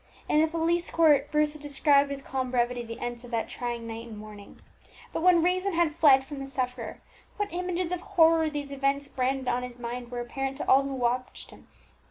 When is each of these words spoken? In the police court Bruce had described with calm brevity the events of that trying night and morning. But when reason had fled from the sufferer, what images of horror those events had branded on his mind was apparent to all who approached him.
In 0.27 0.41
the 0.41 0.47
police 0.47 0.89
court 0.89 1.29
Bruce 1.29 1.53
had 1.53 1.61
described 1.61 2.09
with 2.09 2.25
calm 2.25 2.49
brevity 2.49 2.81
the 2.83 2.95
events 2.95 3.23
of 3.23 3.29
that 3.29 3.47
trying 3.47 3.85
night 3.85 4.07
and 4.07 4.17
morning. 4.17 4.59
But 5.13 5.21
when 5.21 5.43
reason 5.43 5.73
had 5.73 5.91
fled 5.91 6.23
from 6.23 6.39
the 6.39 6.47
sufferer, 6.47 7.01
what 7.37 7.53
images 7.53 7.91
of 7.91 8.01
horror 8.01 8.49
those 8.49 8.71
events 8.71 9.05
had 9.05 9.15
branded 9.15 9.47
on 9.47 9.61
his 9.61 9.77
mind 9.77 10.09
was 10.09 10.21
apparent 10.25 10.57
to 10.57 10.67
all 10.67 10.81
who 10.81 11.05
approached 11.05 11.51
him. 11.51 11.67